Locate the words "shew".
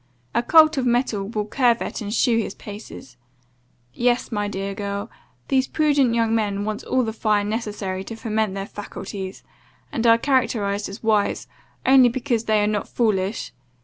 2.11-2.35